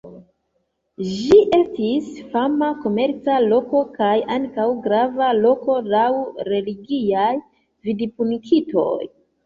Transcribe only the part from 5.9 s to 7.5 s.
laŭ religiaj